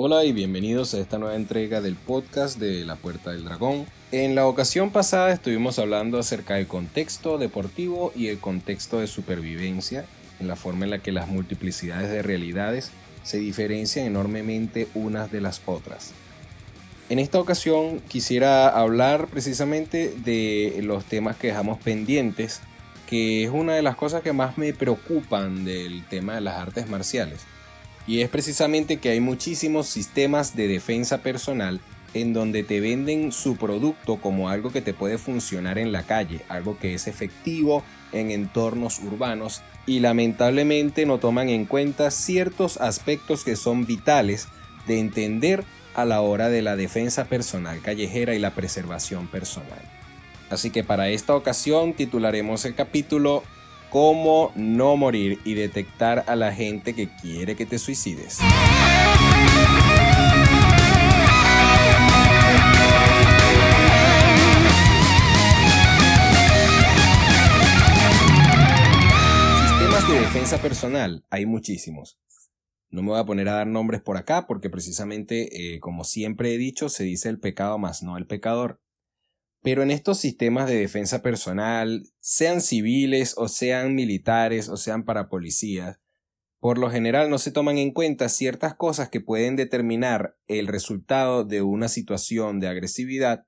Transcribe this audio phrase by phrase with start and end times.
[0.00, 3.84] Hola y bienvenidos a esta nueva entrega del podcast de La Puerta del Dragón.
[4.12, 10.04] En la ocasión pasada estuvimos hablando acerca del contexto deportivo y el contexto de supervivencia,
[10.38, 12.92] en la forma en la que las multiplicidades de realidades
[13.24, 16.12] se diferencian enormemente unas de las otras.
[17.08, 22.60] En esta ocasión quisiera hablar precisamente de los temas que dejamos pendientes,
[23.08, 26.88] que es una de las cosas que más me preocupan del tema de las artes
[26.88, 27.40] marciales
[28.08, 31.78] y es precisamente que hay muchísimos sistemas de defensa personal
[32.14, 36.40] en donde te venden su producto como algo que te puede funcionar en la calle,
[36.48, 43.44] algo que es efectivo en entornos urbanos y lamentablemente no toman en cuenta ciertos aspectos
[43.44, 44.48] que son vitales
[44.86, 49.82] de entender a la hora de la defensa personal callejera y la preservación personal.
[50.48, 53.42] Así que para esta ocasión titularemos el capítulo
[53.90, 58.38] cómo no morir y detectar a la gente que quiere que te suicides.
[69.62, 72.18] Sistemas de defensa personal hay muchísimos.
[72.90, 76.54] No me voy a poner a dar nombres por acá porque precisamente, eh, como siempre
[76.54, 78.80] he dicho, se dice el pecado más no el pecador.
[79.68, 85.28] Pero en estos sistemas de defensa personal, sean civiles o sean militares o sean para
[85.28, 85.98] policías,
[86.58, 91.44] por lo general no se toman en cuenta ciertas cosas que pueden determinar el resultado
[91.44, 93.46] de una situación de agresividad,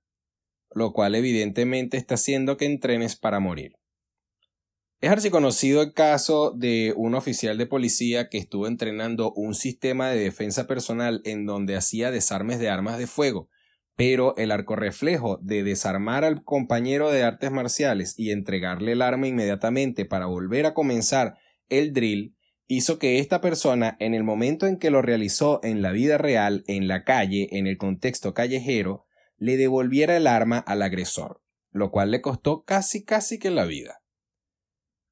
[0.74, 3.76] lo cual evidentemente está haciendo que entrenes para morir.
[5.00, 10.20] Es archiconocido el caso de un oficial de policía que estuvo entrenando un sistema de
[10.20, 13.48] defensa personal en donde hacía desarmes de armas de fuego,
[14.00, 19.28] pero el arco reflejo de desarmar al compañero de artes marciales y entregarle el arma
[19.28, 21.36] inmediatamente para volver a comenzar
[21.68, 22.34] el drill
[22.66, 26.64] hizo que esta persona en el momento en que lo realizó en la vida real,
[26.66, 29.04] en la calle, en el contexto callejero,
[29.36, 33.99] le devolviera el arma al agresor, lo cual le costó casi casi que la vida.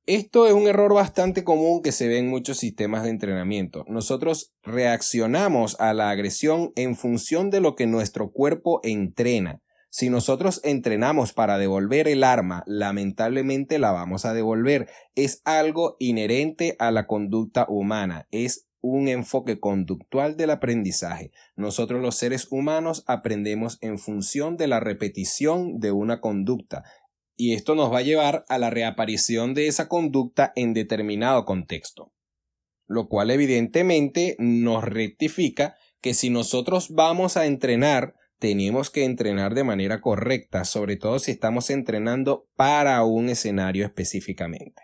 [0.09, 3.85] Esto es un error bastante común que se ve en muchos sistemas de entrenamiento.
[3.89, 9.61] Nosotros reaccionamos a la agresión en función de lo que nuestro cuerpo entrena.
[9.91, 14.89] Si nosotros entrenamos para devolver el arma, lamentablemente la vamos a devolver.
[15.15, 18.29] Es algo inherente a la conducta humana.
[18.31, 21.33] Es un enfoque conductual del aprendizaje.
[21.55, 26.85] Nosotros los seres humanos aprendemos en función de la repetición de una conducta
[27.39, 32.13] y esto nos va a llevar a la reaparición de esa conducta en determinado contexto.
[32.89, 39.63] Lo cual evidentemente nos rectifica que si nosotros vamos a entrenar, tenemos que entrenar de
[39.63, 44.83] manera correcta, sobre todo si estamos entrenando para un escenario específicamente.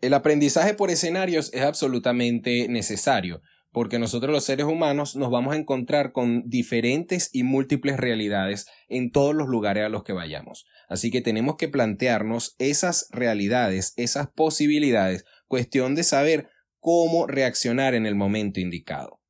[0.00, 3.40] El aprendizaje por escenarios es absolutamente necesario,
[3.78, 9.12] porque nosotros los seres humanos nos vamos a encontrar con diferentes y múltiples realidades en
[9.12, 10.66] todos los lugares a los que vayamos.
[10.88, 16.48] Así que tenemos que plantearnos esas realidades, esas posibilidades, cuestión de saber
[16.80, 19.20] cómo reaccionar en el momento indicado.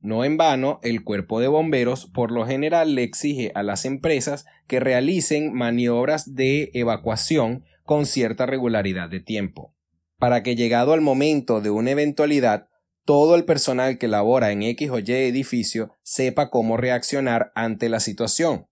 [0.00, 4.46] No en vano, el cuerpo de bomberos por lo general le exige a las empresas
[4.66, 9.74] que realicen maniobras de evacuación con cierta regularidad de tiempo,
[10.18, 12.68] para que llegado al momento de una eventualidad
[13.08, 18.00] todo el personal que labora en X o Y edificio sepa cómo reaccionar ante la
[18.00, 18.66] situación.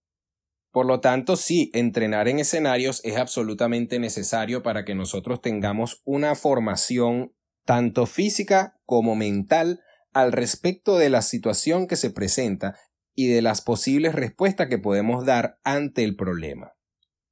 [0.70, 6.34] Por lo tanto, sí, entrenar en escenarios es absolutamente necesario para que nosotros tengamos una
[6.34, 7.32] formación
[7.64, 9.80] tanto física como mental
[10.12, 12.78] al respecto de la situación que se presenta
[13.14, 16.75] y de las posibles respuestas que podemos dar ante el problema.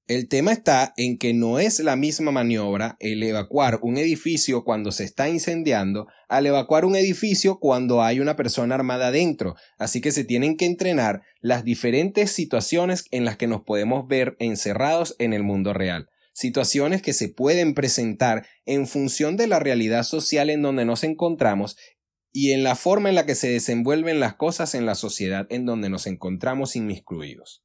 [0.06, 4.92] El tema está en que no es la misma maniobra el evacuar un edificio cuando
[4.92, 10.12] se está incendiando al evacuar un edificio cuando hay una persona armada dentro, así que
[10.12, 15.32] se tienen que entrenar las diferentes situaciones en las que nos podemos ver encerrados en
[15.32, 20.60] el mundo real, situaciones que se pueden presentar en función de la realidad social en
[20.60, 21.78] donde nos encontramos
[22.30, 25.64] y en la forma en la que se desenvuelven las cosas en la sociedad en
[25.64, 27.63] donde nos encontramos inmiscuidos.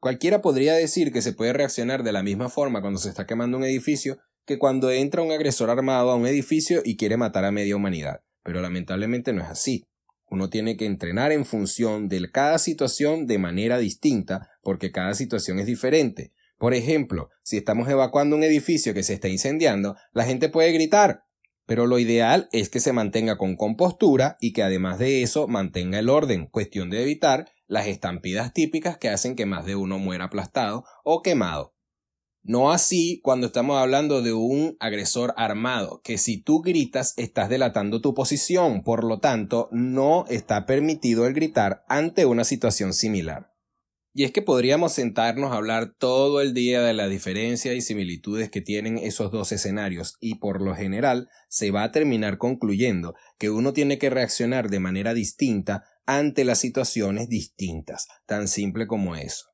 [0.00, 3.56] Cualquiera podría decir que se puede reaccionar de la misma forma cuando se está quemando
[3.56, 7.50] un edificio que cuando entra un agresor armado a un edificio y quiere matar a
[7.50, 9.84] media humanidad, pero lamentablemente no es así.
[10.28, 15.58] Uno tiene que entrenar en función de cada situación de manera distinta, porque cada situación
[15.58, 16.32] es diferente.
[16.58, 21.24] Por ejemplo, si estamos evacuando un edificio que se está incendiando, la gente puede gritar,
[21.66, 25.98] pero lo ideal es que se mantenga con compostura y que además de eso mantenga
[25.98, 30.24] el orden, cuestión de evitar las estampidas típicas que hacen que más de uno muera
[30.24, 31.74] aplastado o quemado.
[32.48, 38.00] No así cuando estamos hablando de un agresor armado, que si tú gritas estás delatando
[38.00, 43.56] tu posición, por lo tanto no está permitido el gritar ante una situación similar.
[44.18, 48.48] Y es que podríamos sentarnos a hablar todo el día de la diferencia y similitudes
[48.48, 53.50] que tienen esos dos escenarios y por lo general se va a terminar concluyendo que
[53.50, 59.46] uno tiene que reaccionar de manera distinta ante las situaciones distintas, tan simple como eso.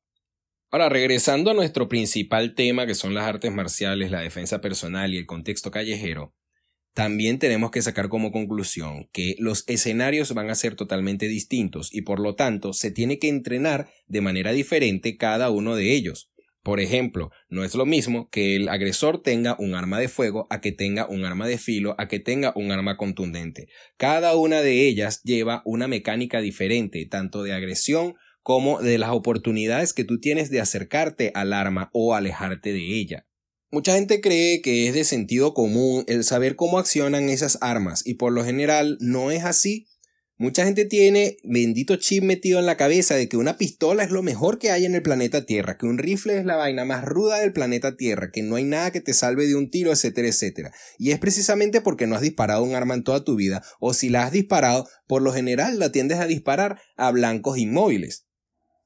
[0.71, 5.19] Ahora, regresando a nuestro principal tema, que son las artes marciales, la defensa personal y
[5.19, 6.35] el contexto callejero,
[6.95, 12.03] también tenemos que sacar como conclusión que los escenarios van a ser totalmente distintos y
[12.03, 16.32] por lo tanto se tiene que entrenar de manera diferente cada uno de ellos.
[16.63, 20.61] Por ejemplo, no es lo mismo que el agresor tenga un arma de fuego a
[20.61, 23.67] que tenga un arma de filo, a que tenga un arma contundente.
[23.97, 29.93] Cada una de ellas lleva una mecánica diferente, tanto de agresión como de las oportunidades
[29.93, 33.27] que tú tienes de acercarte al arma o alejarte de ella.
[33.73, 38.15] Mucha gente cree que es de sentido común el saber cómo accionan esas armas y
[38.15, 39.87] por lo general no es así.
[40.43, 44.25] Mucha gente tiene bendito chip metido en la cabeza de que una pistola es lo
[44.25, 47.39] mejor que hay en el planeta Tierra, que un rifle es la vaina más ruda
[47.39, 50.73] del planeta Tierra, que no hay nada que te salve de un tiro, etcétera, etcétera.
[50.99, 54.09] Y es precisamente porque no has disparado un arma en toda tu vida, o si
[54.09, 58.27] la has disparado, por lo general la tiendes a disparar a blancos inmóviles.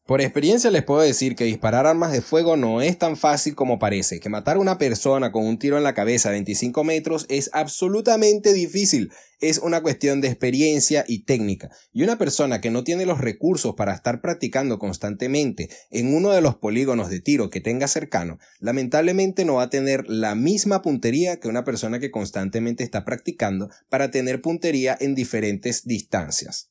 [0.07, 3.81] Por experiencia les puedo decir que disparar armas de fuego no es tan fácil como
[3.81, 7.27] parece, que matar a una persona con un tiro en la cabeza a 25 metros
[7.29, 9.11] es absolutamente difícil,
[9.41, 13.75] es una cuestión de experiencia y técnica, y una persona que no tiene los recursos
[13.75, 19.45] para estar practicando constantemente en uno de los polígonos de tiro que tenga cercano, lamentablemente
[19.45, 24.13] no va a tener la misma puntería que una persona que constantemente está practicando para
[24.13, 26.71] tener puntería en diferentes distancias.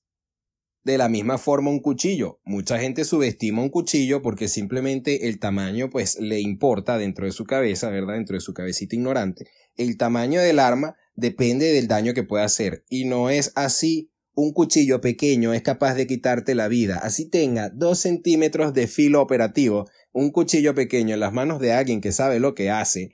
[0.86, 2.40] De la misma forma un cuchillo.
[2.46, 7.46] Mucha gente subestima un cuchillo porque simplemente el tamaño pues le importa dentro de su
[7.46, 8.14] cabeza, ¿verdad?
[8.14, 9.48] Dentro de su cabecita ignorante.
[9.76, 14.12] El tamaño del arma depende del daño que pueda hacer y no es así.
[14.36, 17.00] Un cuchillo pequeño es capaz de quitarte la vida.
[17.02, 22.00] Así tenga dos centímetros de filo operativo, un cuchillo pequeño en las manos de alguien
[22.00, 23.12] que sabe lo que hace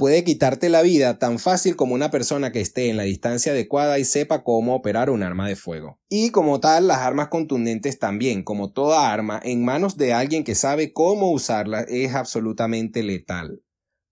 [0.00, 3.98] puede quitarte la vida tan fácil como una persona que esté en la distancia adecuada
[3.98, 6.00] y sepa cómo operar un arma de fuego.
[6.08, 10.54] Y como tal, las armas contundentes también, como toda arma, en manos de alguien que
[10.54, 13.60] sabe cómo usarla es absolutamente letal.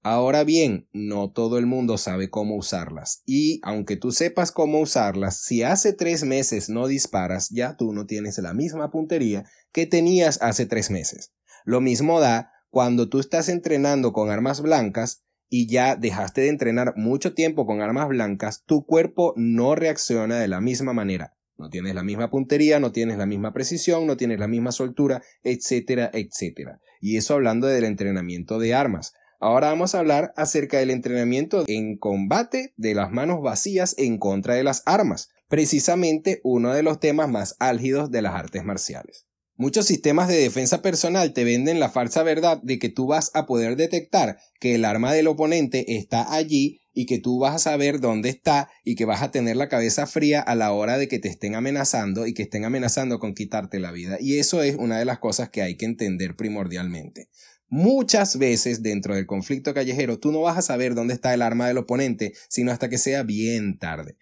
[0.03, 5.41] Ahora bien, no todo el mundo sabe cómo usarlas, y aunque tú sepas cómo usarlas,
[5.41, 10.39] si hace tres meses no disparas, ya tú no tienes la misma puntería que tenías
[10.43, 11.33] hace tres meses.
[11.65, 16.95] Lo mismo da cuando tú estás entrenando con armas blancas, y ya dejaste de entrenar
[16.97, 21.35] mucho tiempo con armas blancas, tu cuerpo no reacciona de la misma manera.
[21.57, 25.23] No tienes la misma puntería, no tienes la misma precisión, no tienes la misma soltura,
[25.43, 26.81] etcétera, etcétera.
[27.01, 29.13] Y eso hablando del entrenamiento de armas.
[29.41, 34.55] Ahora vamos a hablar acerca del entrenamiento en combate de las manos vacías en contra
[34.55, 39.28] de las armas, precisamente uno de los temas más álgidos de las artes marciales.
[39.61, 43.45] Muchos sistemas de defensa personal te venden la falsa verdad de que tú vas a
[43.45, 47.99] poder detectar que el arma del oponente está allí y que tú vas a saber
[47.99, 51.19] dónde está y que vas a tener la cabeza fría a la hora de que
[51.19, 54.19] te estén amenazando y que estén amenazando con quitarte la vida.
[54.21, 57.29] Y eso es una de las cosas que hay que entender primordialmente.
[57.67, 61.67] Muchas veces dentro del conflicto callejero tú no vas a saber dónde está el arma
[61.67, 64.19] del oponente sino hasta que sea bien tarde.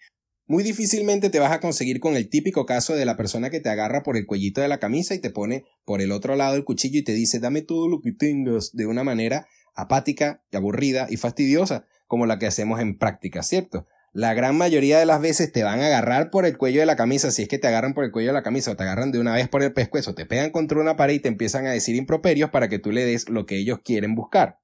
[0.49, 3.67] Muy difícilmente te vas a conseguir con el típico caso de la persona que te
[3.67, 6.63] agarra por el cuellito de la camisa y te pone por el otro lado el
[6.63, 11.07] cuchillo y te dice dame todo lo que tengas de una manera apática y aburrida
[11.09, 13.87] y fastidiosa, como la que hacemos en práctica, ¿cierto?
[14.13, 16.95] La gran mayoría de las veces te van a agarrar por el cuello de la
[16.95, 19.11] camisa, si es que te agarran por el cuello de la camisa o te agarran
[19.11, 21.71] de una vez por el pescuezo, te pegan contra una pared y te empiezan a
[21.71, 24.59] decir improperios para que tú le des lo que ellos quieren buscar.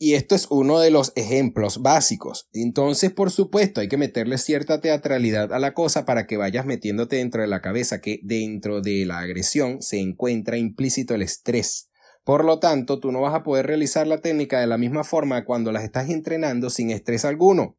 [0.00, 2.48] Y esto es uno de los ejemplos básicos.
[2.52, 7.16] Entonces, por supuesto, hay que meterle cierta teatralidad a la cosa para que vayas metiéndote
[7.16, 11.90] dentro de la cabeza que dentro de la agresión se encuentra implícito el estrés.
[12.22, 15.44] Por lo tanto, tú no vas a poder realizar la técnica de la misma forma
[15.44, 17.76] cuando las estás entrenando sin estrés alguno.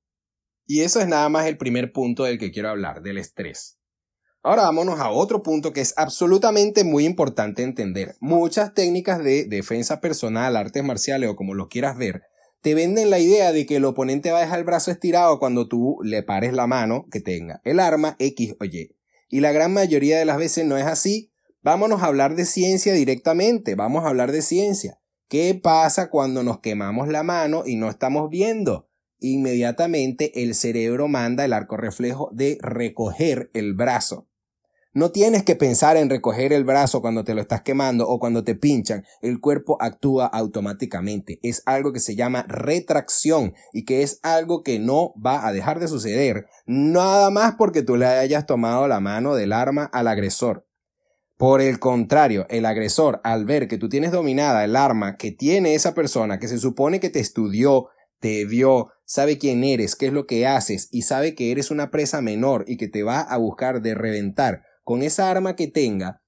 [0.65, 3.78] Y eso es nada más el primer punto del que quiero hablar, del estrés.
[4.41, 8.15] Ahora vámonos a otro punto que es absolutamente muy importante entender.
[8.21, 12.23] Muchas técnicas de defensa personal, artes marciales o como lo quieras ver,
[12.61, 15.67] te venden la idea de que el oponente va a dejar el brazo estirado cuando
[15.67, 18.95] tú le pares la mano que tenga el arma X o Y.
[19.27, 21.33] Y la gran mayoría de las veces no es así.
[21.61, 23.75] Vámonos a hablar de ciencia directamente.
[23.75, 25.01] Vamos a hablar de ciencia.
[25.27, 28.89] ¿Qué pasa cuando nos quemamos la mano y no estamos viendo?
[29.19, 34.28] Inmediatamente el cerebro manda el arco reflejo de recoger el brazo.
[34.91, 38.43] No tienes que pensar en recoger el brazo cuando te lo estás quemando o cuando
[38.43, 39.05] te pinchan.
[39.21, 41.39] El cuerpo actúa automáticamente.
[41.43, 45.79] Es algo que se llama retracción y que es algo que no va a dejar
[45.79, 50.65] de suceder nada más porque tú le hayas tomado la mano del arma al agresor.
[51.37, 55.75] Por el contrario, el agresor, al ver que tú tienes dominada el arma que tiene
[55.75, 60.13] esa persona, que se supone que te estudió, te vio, sabe quién eres, qué es
[60.13, 63.37] lo que haces y sabe que eres una presa menor y que te va a
[63.37, 66.23] buscar de reventar con esa arma que tenga,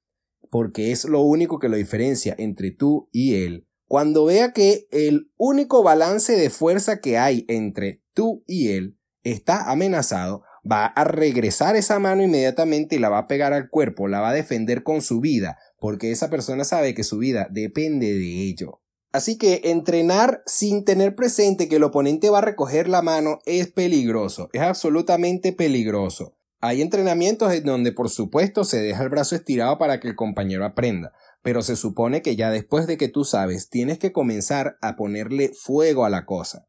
[0.52, 5.32] porque es lo único que lo diferencia entre tú y él, cuando vea que el
[5.36, 11.76] único balance de fuerza que hay entre tú y él está amenazado, va a regresar
[11.76, 15.02] esa mano inmediatamente y la va a pegar al cuerpo, la va a defender con
[15.02, 18.84] su vida, porque esa persona sabe que su vida depende de ello.
[19.12, 23.72] Así que entrenar sin tener presente que el oponente va a recoger la mano es
[23.72, 26.38] peligroso, es absolutamente peligroso.
[26.64, 30.64] Hay entrenamientos en donde por supuesto se deja el brazo estirado para que el compañero
[30.64, 34.96] aprenda, pero se supone que ya después de que tú sabes tienes que comenzar a
[34.96, 36.68] ponerle fuego a la cosa.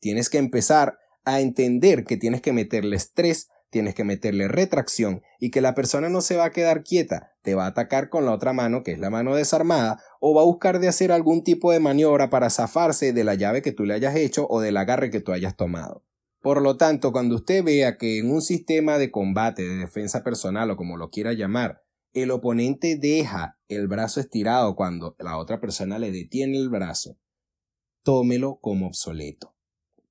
[0.00, 0.96] Tienes que empezar
[1.26, 6.08] a entender que tienes que meterle estrés, tienes que meterle retracción y que la persona
[6.08, 8.92] no se va a quedar quieta, te va a atacar con la otra mano que
[8.92, 12.48] es la mano desarmada o va a buscar de hacer algún tipo de maniobra para
[12.48, 15.54] zafarse de la llave que tú le hayas hecho o del agarre que tú hayas
[15.54, 16.02] tomado.
[16.44, 20.70] Por lo tanto, cuando usted vea que en un sistema de combate, de defensa personal
[20.70, 21.80] o como lo quiera llamar,
[22.12, 27.18] el oponente deja el brazo estirado cuando la otra persona le detiene el brazo,
[28.02, 29.56] tómelo como obsoleto.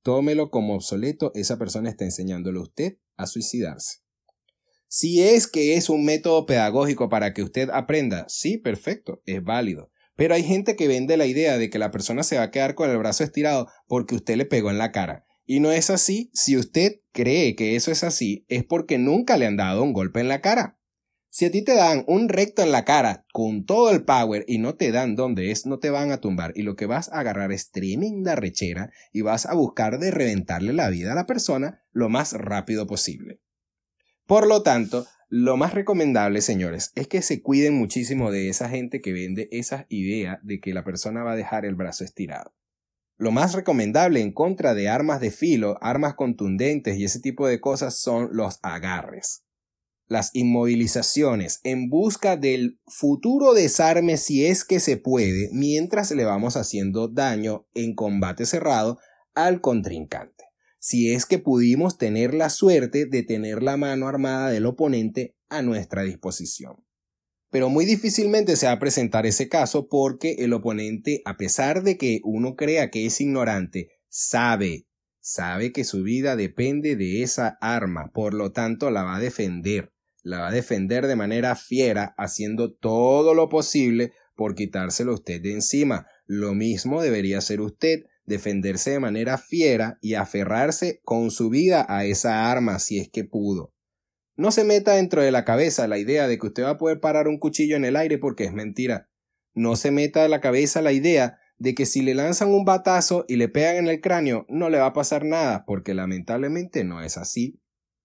[0.02, 4.00] Tómelo como obsoleto, esa persona está enseñándole a usted a suicidarse.
[4.88, 9.92] Si es que es un método pedagógico para que usted aprenda, sí, perfecto, es válido.
[10.16, 12.74] Pero hay gente que vende la idea de que la persona se va a quedar
[12.74, 15.28] con el brazo estirado porque usted le pegó en la cara.
[15.46, 16.30] Y no es así.
[16.34, 20.20] Si usted cree que eso es así, es porque nunca le han dado un golpe
[20.20, 20.78] en la cara.
[21.30, 24.60] Si a ti te dan un recto en la cara con todo el power y
[24.60, 27.22] no te dan donde es, no te van a tumbar y lo que vas a
[27.22, 31.82] agarrar es tremenda rechera y vas a buscar de reventarle la vida a la persona
[31.92, 33.40] lo más rápido posible.
[34.28, 39.02] Por lo tanto, lo más recomendable, señores, es que se cuiden muchísimo de esa gente
[39.02, 42.54] que vende esa idea de que la persona va a dejar el brazo estirado.
[43.24, 47.62] Lo más recomendable en contra de armas de filo, armas contundentes y ese tipo de
[47.62, 49.46] cosas son los agarres.
[50.08, 56.58] Las inmovilizaciones en busca del futuro desarme si es que se puede mientras le vamos
[56.58, 59.00] haciendo daño en combate cerrado
[59.34, 60.44] al contrincante.
[60.82, 65.62] Si es que pudimos tener la suerte de tener la mano armada del oponente a
[65.62, 66.84] nuestra disposición
[67.54, 72.00] pero muy difícilmente se va a presentar ese caso porque el oponente, a pesar de
[72.00, 74.88] que uno crea que es ignorante, sabe,
[75.20, 79.94] sabe que su vida depende de esa arma, por lo tanto la va a defender,
[80.24, 85.54] la va a defender de manera fiera, haciendo todo lo posible por quitárselo usted de
[85.54, 86.08] encima.
[86.26, 92.04] Lo mismo debería hacer usted, defenderse de manera fiera y aferrarse con su vida a
[92.06, 93.73] esa arma si es que pudo.
[94.36, 97.00] No se meta dentro de la cabeza la idea de que usted va a poder
[97.00, 99.10] parar un cuchillo en el aire porque es mentira.
[99.54, 103.26] No se meta en la cabeza la idea de que si le lanzan un batazo
[103.28, 107.02] y le pegan en el cráneo no le va a pasar nada porque lamentablemente no
[107.02, 107.60] es así.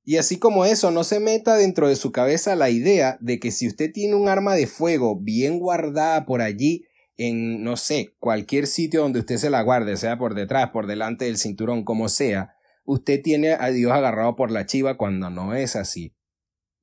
[0.05, 3.51] Y así como eso, no se meta dentro de su cabeza la idea de que
[3.51, 6.85] si usted tiene un arma de fuego bien guardada por allí,
[7.17, 11.25] en, no sé, cualquier sitio donde usted se la guarde, sea por detrás, por delante
[11.27, 12.55] del cinturón, como sea,
[12.85, 16.15] usted tiene a Dios agarrado por la chiva cuando no es así.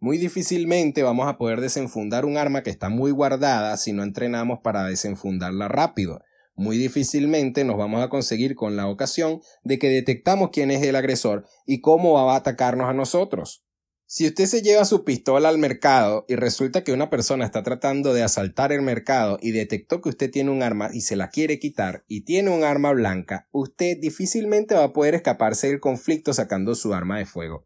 [0.06, 4.60] Muy difícilmente vamos a poder desenfundar un arma que está muy guardada si no entrenamos
[4.60, 6.22] para desenfundarla rápido.
[6.54, 10.96] Muy difícilmente nos vamos a conseguir con la ocasión de que detectamos quién es el
[10.96, 13.66] agresor y cómo va a atacarnos a nosotros.
[14.06, 18.14] Si usted se lleva su pistola al mercado y resulta que una persona está tratando
[18.14, 21.58] de asaltar el mercado y detectó que usted tiene un arma y se la quiere
[21.58, 26.76] quitar y tiene un arma blanca, usted difícilmente va a poder escaparse del conflicto sacando
[26.76, 27.66] su arma de fuego.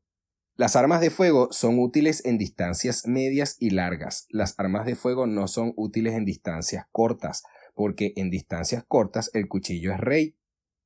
[0.59, 4.25] Las armas de fuego son útiles en distancias medias y largas.
[4.27, 7.43] Las armas de fuego no son útiles en distancias cortas,
[7.75, 10.35] porque en distancias cortas el cuchillo es rey.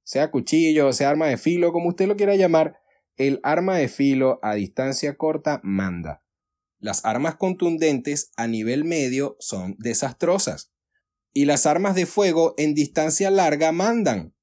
[0.03, 2.75] Sea cuchillo, sea arma de filo, como usted lo quiera llamar,
[3.15, 6.24] el arma de filo a distancia corta manda.
[6.77, 10.72] Las armas contundentes a nivel medio son desastrosas.
[11.34, 14.36] Y las armas de fuego en distancia larga mandan.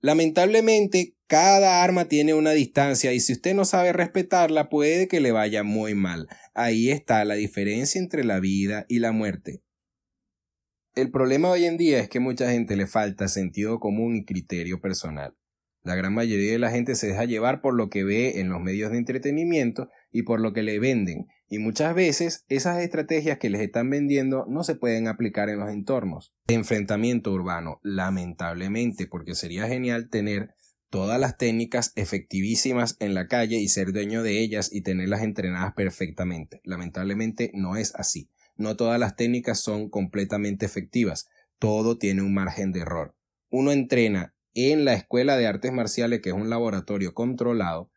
[0.00, 5.32] Lamentablemente, cada arma tiene una distancia y si usted no sabe respetarla puede que le
[5.32, 6.28] vaya muy mal.
[6.52, 9.62] Ahí está la diferencia entre la vida y la muerte.
[10.94, 14.82] El problema hoy en día es que mucha gente le falta sentido común y criterio
[14.82, 15.34] personal.
[15.82, 18.60] La gran mayoría de la gente se deja llevar por lo que ve en los
[18.60, 23.48] medios de entretenimiento y por lo que le venden, Y muchas veces esas estrategias que
[23.48, 29.66] les están vendiendo no se pueden aplicar en los entornos enfrentamiento urbano, lamentablemente, porque sería
[29.66, 30.54] genial tener
[30.92, 35.72] todas las técnicas efectivísimas en la calle y ser dueño de ellas y tenerlas entrenadas
[35.72, 36.60] perfectamente.
[36.64, 38.28] Lamentablemente no es así.
[38.56, 41.30] No todas las técnicas son completamente efectivas.
[41.58, 43.16] Todo tiene un margen de error.
[43.48, 47.90] Uno entrena en la escuela de artes marciales, que es un laboratorio controlado,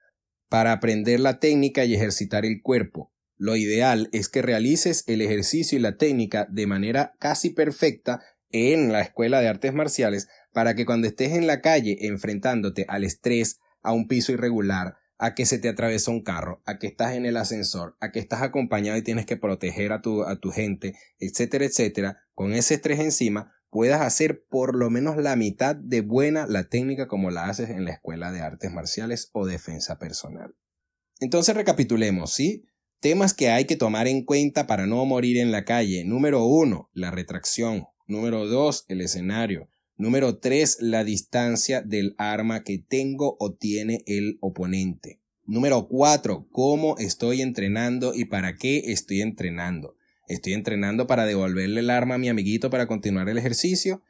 [0.47, 5.77] para aprender la técnica y ejercitar el cuerpo, lo ideal es que realices el ejercicio
[5.77, 8.21] y la técnica de manera casi perfecta
[8.51, 13.03] en la escuela de artes marciales para que cuando estés en la calle enfrentándote al
[13.03, 17.13] estrés, a un piso irregular, a que se te atravesó un carro, a que estás
[17.13, 20.51] en el ascensor, a que estás acompañado y tienes que proteger a tu, a tu
[20.51, 25.99] gente, etcétera, etcétera, con ese estrés encima, puedas hacer por lo menos la mitad de
[25.99, 30.55] buena la técnica como la haces en la escuela de artes marciales o defensa personal.
[31.19, 32.63] Entonces recapitulemos, ¿sí?
[33.01, 36.05] Temas que hay que tomar en cuenta para no morir en la calle.
[36.05, 37.87] Número uno, la retracción.
[38.07, 39.67] Número dos, el escenario.
[39.97, 45.21] Número tres, la distancia del arma que tengo o tiene el oponente.
[45.45, 49.95] Número cuatro, cómo estoy entrenando y para qué estoy entrenando.
[50.27, 54.03] ¿Estoy entrenando para devolverle el arma a mi amiguito para continuar el ejercicio?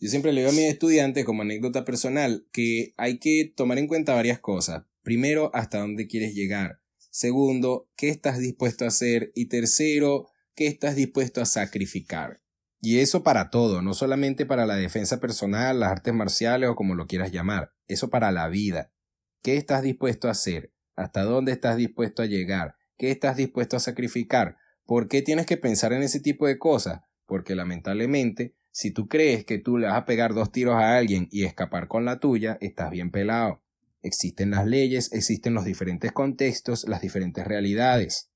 [0.00, 3.86] Yo siempre le digo a mis estudiantes como anécdota personal que hay que tomar en
[3.86, 4.86] cuenta varias cosas.
[5.04, 6.80] Primero, hasta dónde quieres llegar.
[7.10, 9.30] Segundo, ¿qué estás dispuesto a hacer?
[9.36, 10.26] Y tercero,
[10.56, 12.40] ¿qué estás dispuesto a sacrificar?
[12.84, 16.96] Y eso para todo, no solamente para la defensa personal, las artes marciales o como
[16.96, 18.90] lo quieras llamar, eso para la vida.
[19.40, 20.72] ¿Qué estás dispuesto a hacer?
[20.96, 22.74] ¿Hasta dónde estás dispuesto a llegar?
[22.98, 24.56] ¿Qué estás dispuesto a sacrificar?
[24.84, 27.02] ¿Por qué tienes que pensar en ese tipo de cosas?
[27.24, 31.28] Porque lamentablemente, si tú crees que tú le vas a pegar dos tiros a alguien
[31.30, 33.62] y escapar con la tuya, estás bien pelado.
[34.02, 38.31] Existen las leyes, existen los diferentes contextos, las diferentes realidades.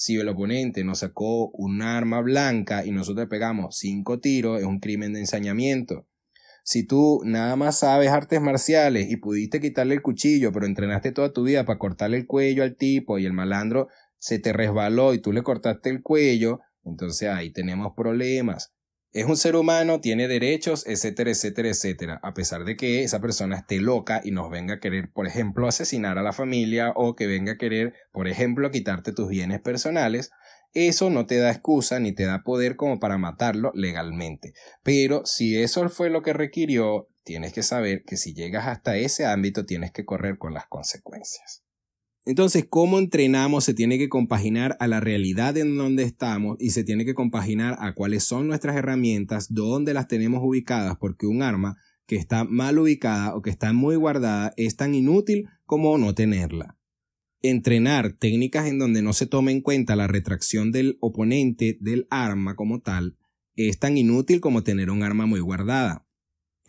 [0.00, 4.80] Si el oponente nos sacó un arma blanca y nosotros pegamos cinco tiros, es un
[4.80, 6.06] crimen de ensañamiento.
[6.64, 11.34] Si tú nada más sabes artes marciales y pudiste quitarle el cuchillo, pero entrenaste toda
[11.34, 15.20] tu vida para cortarle el cuello al tipo y el malandro se te resbaló y
[15.20, 18.72] tú le cortaste el cuello, entonces ahí tenemos problemas
[19.12, 23.56] es un ser humano, tiene derechos, etcétera, etcétera, etcétera, a pesar de que esa persona
[23.56, 27.26] esté loca y nos venga a querer, por ejemplo, asesinar a la familia o que
[27.26, 30.30] venga a querer, por ejemplo, quitarte tus bienes personales,
[30.72, 34.52] eso no te da excusa ni te da poder como para matarlo legalmente.
[34.84, 39.26] Pero si eso fue lo que requirió, tienes que saber que si llegas hasta ese
[39.26, 41.64] ámbito tienes que correr con las consecuencias.
[42.26, 43.64] Entonces, ¿cómo entrenamos?
[43.64, 47.76] Se tiene que compaginar a la realidad en donde estamos y se tiene que compaginar
[47.80, 52.78] a cuáles son nuestras herramientas, dónde las tenemos ubicadas, porque un arma que está mal
[52.78, 56.76] ubicada o que está muy guardada es tan inútil como no tenerla.
[57.42, 62.54] Entrenar técnicas en donde no se tome en cuenta la retracción del oponente del arma
[62.54, 63.16] como tal
[63.68, 66.06] es tan inútil como tener un arma muy guardada.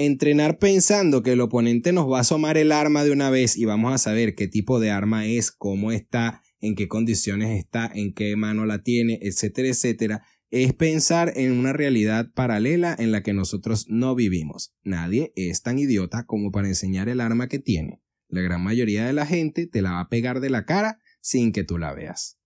[0.04, 3.66] Entrenar pensando que el oponente nos va a asomar el arma de una vez y
[3.66, 8.12] vamos a saber qué tipo de arma es, cómo está, en qué condiciones está, en
[8.12, 13.34] qué mano la tiene, etcétera, etcétera, es pensar en una realidad paralela en la que
[13.34, 14.74] nosotros no vivimos.
[14.84, 18.02] Nadie es tan idiota como para enseñar el arma que tiene.
[18.28, 21.52] La gran mayoría de la gente te la va a pegar de la cara sin
[21.52, 22.41] que tú la veas.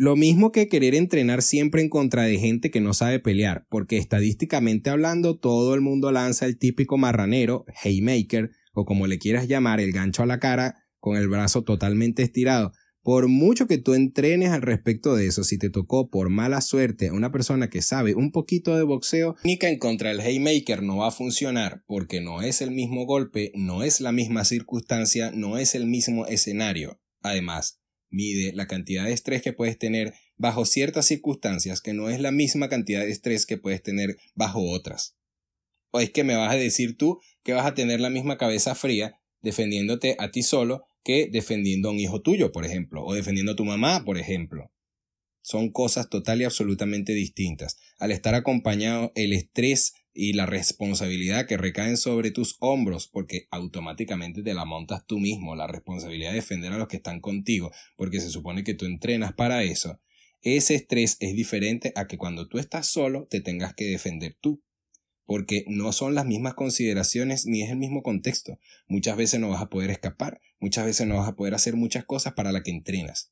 [0.00, 3.98] Lo mismo que querer entrenar siempre en contra de gente que no sabe pelear, porque
[3.98, 9.80] estadísticamente hablando todo el mundo lanza el típico marranero, haymaker, o como le quieras llamar,
[9.80, 12.70] el gancho a la cara con el brazo totalmente estirado.
[13.02, 17.08] Por mucho que tú entrenes al respecto de eso, si te tocó por mala suerte
[17.08, 20.98] a una persona que sabe un poquito de boxeo, técnica en contra del haymaker no
[20.98, 25.58] va a funcionar porque no es el mismo golpe, no es la misma circunstancia, no
[25.58, 27.00] es el mismo escenario.
[27.20, 32.20] Además, mide la cantidad de estrés que puedes tener bajo ciertas circunstancias que no es
[32.20, 35.16] la misma cantidad de estrés que puedes tener bajo otras.
[35.90, 38.74] O es que me vas a decir tú que vas a tener la misma cabeza
[38.74, 43.52] fría defendiéndote a ti solo que defendiendo a un hijo tuyo, por ejemplo, o defendiendo
[43.52, 44.70] a tu mamá, por ejemplo.
[45.40, 47.78] Son cosas total y absolutamente distintas.
[47.98, 54.42] Al estar acompañado, el estrés y la responsabilidad que recaen sobre tus hombros, porque automáticamente
[54.42, 58.20] te la montas tú mismo, la responsabilidad de defender a los que están contigo, porque
[58.20, 60.00] se supone que tú entrenas para eso,
[60.42, 64.60] ese estrés es diferente a que cuando tú estás solo te tengas que defender tú,
[65.24, 68.58] porque no son las mismas consideraciones ni es el mismo contexto.
[68.88, 72.04] Muchas veces no vas a poder escapar, muchas veces no vas a poder hacer muchas
[72.04, 73.30] cosas para las que entrenas.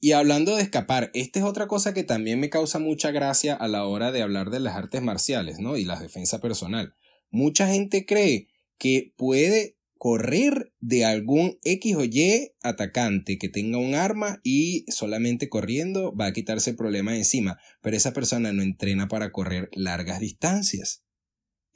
[0.00, 3.68] Y hablando de escapar, esta es otra cosa que también me causa mucha gracia a
[3.68, 5.76] la hora de hablar de las artes marciales, ¿no?
[5.76, 6.94] Y la defensa personal.
[7.30, 13.94] Mucha gente cree que puede correr de algún X o Y atacante que tenga un
[13.94, 19.08] arma y solamente corriendo va a quitarse el problema encima, pero esa persona no entrena
[19.08, 21.04] para correr largas distancias.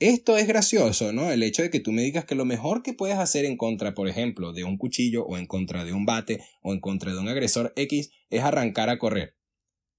[0.01, 1.31] Esto es gracioso, ¿no?
[1.31, 3.95] El hecho de que tú me digas que lo mejor que puedes hacer en contra,
[3.95, 7.19] por ejemplo, de un cuchillo o en contra de un bate o en contra de
[7.19, 9.37] un agresor X es arrancar a correr.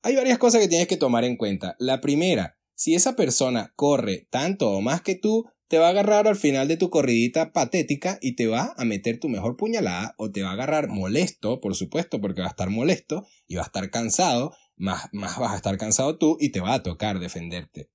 [0.02, 1.78] Hay varias cosas que tienes que tomar en cuenta.
[1.80, 6.28] La primera, si esa persona corre tanto o más que tú, te va a agarrar
[6.28, 10.30] al final de tu corridita patética y te va a meter tu mejor puñalada o
[10.30, 13.66] te va a agarrar molesto, por supuesto, porque va a estar molesto y va a
[13.66, 17.90] estar cansado, más, más vas a estar cansado tú y te va a tocar defenderte.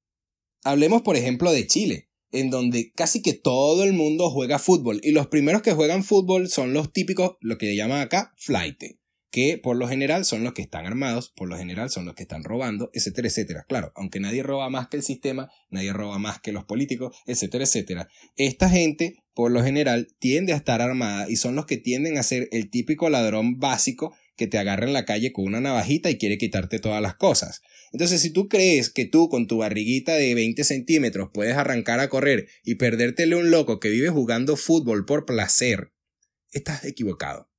[0.63, 5.13] Hablemos, por ejemplo, de Chile, en donde casi que todo el mundo juega fútbol y
[5.13, 9.77] los primeros que juegan fútbol son los típicos, lo que llaman acá, flight que por
[9.77, 12.91] lo general son los que están armados, por lo general son los que están robando,
[12.93, 13.65] etcétera, etcétera.
[13.69, 17.65] Claro, aunque nadie roba más que el sistema, nadie roba más que los políticos, etcétera,
[17.65, 18.09] etcétera.
[18.37, 22.23] Esta gente, por lo general, tiende a estar armada y son los que tienden a
[22.23, 26.17] ser el típico ladrón básico que te agarra en la calle con una navajita y
[26.17, 27.61] quiere quitarte todas las cosas.
[27.93, 32.09] Entonces, si tú crees que tú con tu barriguita de 20 centímetros puedes arrancar a
[32.09, 35.93] correr y perdértele un loco que vive jugando fútbol por placer,
[36.53, 37.51] estás equivocado.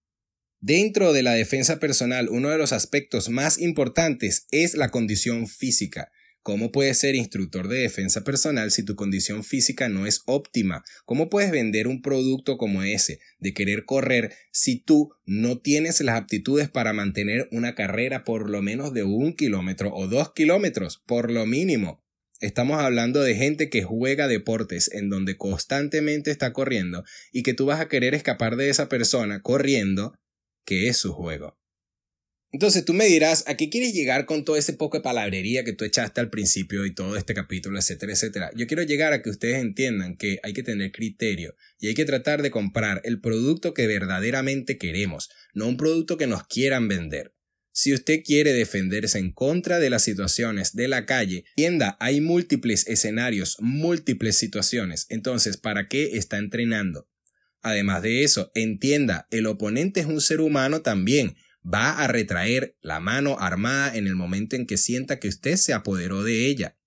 [0.60, 6.12] Dentro de la defensa personal, uno de los aspectos más importantes es la condición física.
[6.44, 10.84] ¿Cómo puedes ser instructor de defensa personal si tu condición física no es óptima?
[11.06, 16.20] ¿Cómo puedes vender un producto como ese, de querer correr, si tú no tienes las
[16.20, 21.30] aptitudes para mantener una carrera por lo menos de un kilómetro o dos kilómetros, por
[21.30, 22.04] lo mínimo?
[22.40, 27.68] Estamos hablando de gente que juega deportes en donde constantemente está corriendo y que tú
[27.68, 30.16] vas a querer escapar de esa persona corriendo
[30.66, 31.61] que es su juego.
[32.54, 35.72] Entonces tú me dirás, ¿a qué quieres llegar con todo ese poco de palabrería que
[35.72, 38.52] tú echaste al principio y todo este capítulo, etcétera, etcétera?
[38.56, 42.04] Yo quiero llegar a que ustedes entiendan que hay que tener criterio y hay que
[42.04, 47.34] tratar de comprar el producto que verdaderamente queremos, no un producto que nos quieran vender.
[47.74, 52.86] Si usted quiere defenderse en contra de las situaciones de la calle, tienda, hay múltiples
[52.86, 57.08] escenarios, múltiples situaciones, entonces, ¿para qué está entrenando?
[57.62, 61.36] Además de eso, entienda, el oponente es un ser humano también.
[61.64, 65.74] Va a retraer la mano armada en el momento en que sienta que usted se
[65.74, 66.78] apoderó de ella.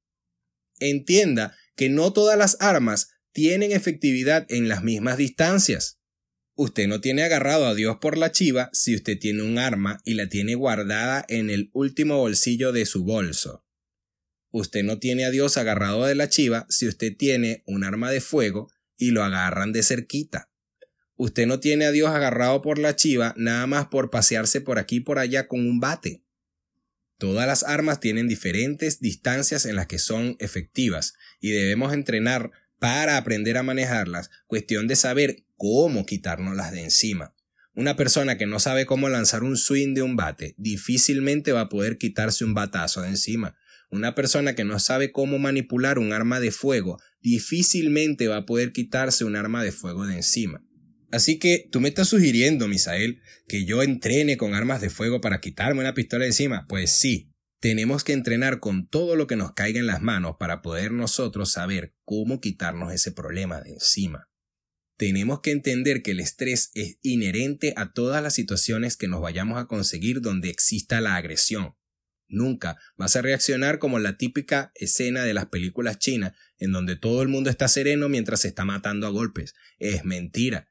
[0.81, 6.01] Entienda que no todas las armas tienen efectividad en las mismas distancias.
[6.57, 10.15] Usted no tiene agarrado a Dios por la chiva si usted tiene un arma y
[10.15, 13.65] la tiene guardada en el último bolsillo de su bolso.
[14.51, 18.21] Usted no tiene a Dios agarrado de la chiva si usted tiene un arma de
[18.21, 20.54] fuego y lo agarran de cerquita.
[21.17, 24.97] Usted no tiene a Dios agarrado por la chiva nada más por pasearse por aquí
[24.97, 26.25] y por allá con un bate.
[27.19, 32.51] Todas las armas tienen diferentes distancias en las que son efectivas y debemos entrenar
[32.81, 37.35] para aprender a manejarlas, cuestión de saber cómo quitárnoslas de encima.
[37.77, 41.69] Una persona que no sabe cómo lanzar un swing de un bate difícilmente va a
[41.69, 43.57] poder quitarse un batazo de encima.
[43.91, 48.73] Una persona que no sabe cómo manipular un arma de fuego difícilmente va a poder
[48.73, 50.63] quitarse un arma de fuego de encima.
[51.11, 55.41] Así que tú me estás sugiriendo, Misael, que yo entrene con armas de fuego para
[55.41, 56.67] quitarme una pistola encima.
[56.69, 60.61] Pues sí, tenemos que entrenar con todo lo que nos caiga en las manos para
[60.61, 64.29] poder nosotros saber cómo quitarnos ese problema de encima.
[64.97, 69.59] Tenemos que entender que el estrés es inherente a todas las situaciones que nos vayamos
[69.59, 71.75] a conseguir donde exista la agresión.
[72.29, 77.23] Nunca vas a reaccionar como la típica escena de las películas chinas, en donde todo
[77.23, 79.55] el mundo está sereno mientras se está matando a golpes.
[79.79, 80.69] Es mentira.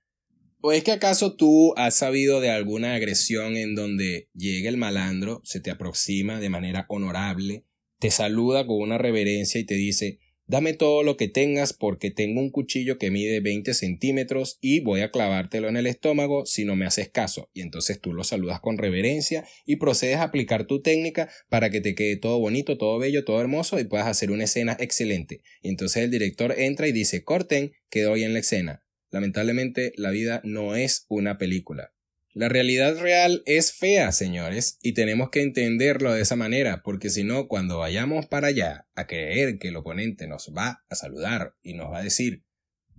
[0.65, 5.41] ¿O es que acaso tú has sabido de alguna agresión en donde llega el malandro,
[5.43, 7.65] se te aproxima de manera honorable,
[7.99, 12.39] te saluda con una reverencia y te dice Dame todo lo que tengas porque tengo
[12.39, 16.77] un cuchillo que mide 20 centímetros y voy a clavártelo en el estómago si no
[16.77, 17.49] me haces caso.
[17.53, 21.81] Y entonces tú lo saludas con reverencia y procedes a aplicar tu técnica para que
[21.81, 25.41] te quede todo bonito, todo bello, todo hermoso y puedas hacer una escena excelente.
[25.61, 28.82] Y entonces el director entra y dice, corten, quedó bien la escena.
[29.13, 31.93] Lamentablemente, la vida no es una película.
[32.33, 37.23] La realidad real es fea, señores, y tenemos que entenderlo de esa manera, porque si
[37.23, 41.75] no, cuando vayamos para allá a creer que el oponente nos va a saludar y
[41.75, 42.43] nos va a decir,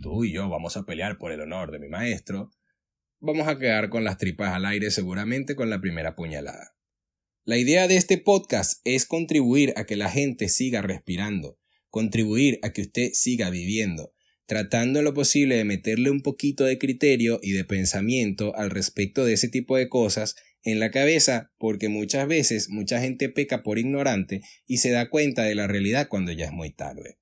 [0.01, 2.53] tú y yo vamos a pelear por el honor de mi maestro,
[3.19, 6.77] vamos a quedar con las tripas al aire seguramente con la primera puñalada.
[7.43, 11.59] La idea de este podcast es contribuir a que la gente siga respirando,
[11.91, 14.14] contribuir a que usted siga viviendo,
[14.47, 19.25] tratando en lo posible de meterle un poquito de criterio y de pensamiento al respecto
[19.25, 23.79] de ese tipo de cosas en la cabeza, porque muchas veces mucha gente peca por
[23.79, 27.19] ignorante y se da cuenta de la realidad cuando ya es muy tarde.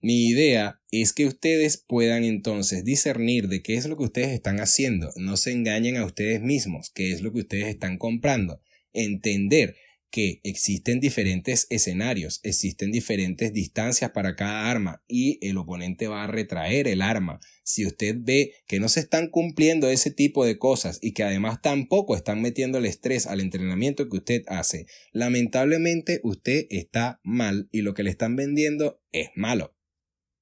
[0.00, 4.60] Mi idea es que ustedes puedan entonces discernir de qué es lo que ustedes están
[4.60, 8.60] haciendo, no se engañen a ustedes mismos, qué es lo que ustedes están comprando,
[8.92, 9.76] entender
[10.10, 16.26] que existen diferentes escenarios, existen diferentes distancias para cada arma y el oponente va a
[16.26, 17.40] retraer el arma.
[17.62, 21.60] Si usted ve que no se están cumpliendo ese tipo de cosas y que además
[21.60, 27.82] tampoco están metiendo el estrés al entrenamiento que usted hace, lamentablemente usted está mal y
[27.82, 29.74] lo que le están vendiendo es malo.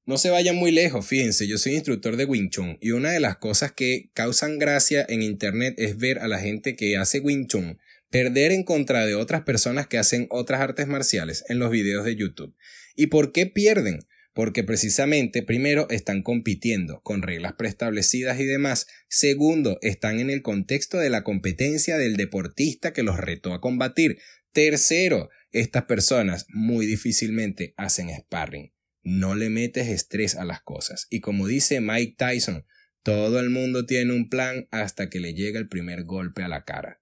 [0.08, 3.18] No se vayan muy lejos, fíjense, yo soy instructor de Wing Chun y una de
[3.18, 7.48] las cosas que causan gracia en internet es ver a la gente que hace Wing
[7.48, 12.04] Chun perder en contra de otras personas que hacen otras artes marciales en los videos
[12.04, 12.56] de YouTube.
[12.94, 14.00] ¿Y por qué pierden?
[14.32, 18.86] Porque precisamente, primero, están compitiendo con reglas preestablecidas y demás.
[19.08, 24.18] Segundo, están en el contexto de la competencia del deportista que los retó a combatir.
[24.52, 28.72] Tercero, estas personas muy difícilmente hacen sparring
[29.06, 31.06] no le metes estrés a las cosas.
[31.10, 32.66] Y como dice Mike Tyson,
[33.04, 36.64] todo el mundo tiene un plan hasta que le llega el primer golpe a la
[36.64, 37.00] cara.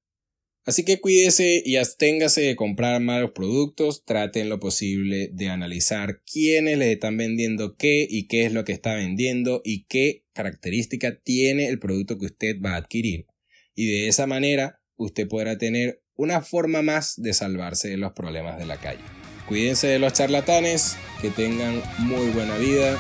[0.66, 6.78] Así que cuídese y absténgase de comprar malos productos, traten lo posible de analizar quiénes
[6.78, 11.68] le están vendiendo qué y qué es lo que está vendiendo y qué característica tiene
[11.68, 13.26] el producto que usted va a adquirir.
[13.74, 18.58] Y de esa manera usted podrá tener una forma más de salvarse de los problemas
[18.58, 19.02] de la calle.
[19.46, 22.98] Cuídense de los charlatanes, que tengan muy buena vida.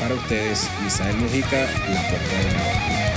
[0.00, 1.60] Para ustedes, Misael Mujica,
[1.92, 3.13] La Puerta de